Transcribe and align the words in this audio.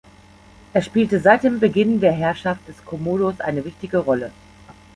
Er 0.73 0.81
spielte 0.81 1.19
seit 1.19 1.43
dem 1.43 1.59
Beginn 1.59 1.99
der 1.99 2.11
Herrschaft 2.11 2.67
des 2.67 2.83
Commodus 2.83 3.39
eine 3.39 3.63
wichtige 3.63 3.99
Rolle. 3.99 4.31